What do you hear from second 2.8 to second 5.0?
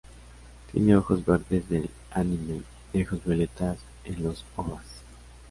y ojos violeta en los Ovas.